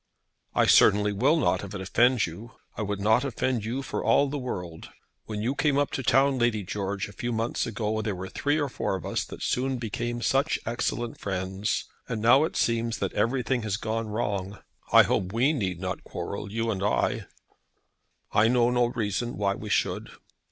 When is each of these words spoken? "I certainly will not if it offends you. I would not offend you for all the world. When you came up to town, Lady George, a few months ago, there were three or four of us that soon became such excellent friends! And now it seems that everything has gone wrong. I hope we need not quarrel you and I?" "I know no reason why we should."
"I 0.55 0.65
certainly 0.65 1.13
will 1.13 1.37
not 1.39 1.63
if 1.63 1.75
it 1.75 1.79
offends 1.79 2.25
you. 2.25 2.53
I 2.75 2.81
would 2.81 2.99
not 2.99 3.23
offend 3.23 3.63
you 3.63 3.83
for 3.83 4.03
all 4.03 4.27
the 4.29 4.39
world. 4.39 4.89
When 5.25 5.43
you 5.43 5.53
came 5.53 5.77
up 5.77 5.91
to 5.91 6.01
town, 6.01 6.39
Lady 6.39 6.63
George, 6.63 7.07
a 7.07 7.13
few 7.13 7.31
months 7.31 7.67
ago, 7.67 8.01
there 8.01 8.15
were 8.15 8.27
three 8.27 8.59
or 8.59 8.67
four 8.67 8.95
of 8.95 9.05
us 9.05 9.23
that 9.25 9.43
soon 9.43 9.77
became 9.77 10.23
such 10.23 10.57
excellent 10.65 11.19
friends! 11.19 11.85
And 12.09 12.19
now 12.19 12.45
it 12.45 12.57
seems 12.57 12.97
that 12.97 13.13
everything 13.13 13.61
has 13.61 13.77
gone 13.77 14.07
wrong. 14.07 14.57
I 14.91 15.03
hope 15.03 15.33
we 15.33 15.53
need 15.53 15.79
not 15.79 16.03
quarrel 16.03 16.51
you 16.51 16.71
and 16.71 16.81
I?" 16.81 17.27
"I 18.31 18.47
know 18.47 18.71
no 18.71 18.87
reason 18.87 19.37
why 19.37 19.53
we 19.53 19.69
should." 19.69 20.09